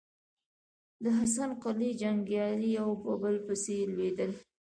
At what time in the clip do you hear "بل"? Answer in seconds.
3.21-3.35